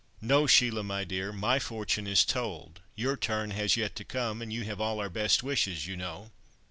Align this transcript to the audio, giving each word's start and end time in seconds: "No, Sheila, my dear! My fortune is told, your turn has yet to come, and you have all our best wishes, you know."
"No, 0.19 0.47
Sheila, 0.47 0.81
my 0.81 1.03
dear! 1.03 1.31
My 1.31 1.59
fortune 1.59 2.07
is 2.07 2.25
told, 2.25 2.81
your 2.95 3.15
turn 3.15 3.51
has 3.51 3.77
yet 3.77 3.95
to 3.97 4.03
come, 4.03 4.41
and 4.41 4.51
you 4.51 4.63
have 4.63 4.81
all 4.81 4.99
our 4.99 5.11
best 5.11 5.43
wishes, 5.43 5.85
you 5.85 5.95
know." 5.95 6.31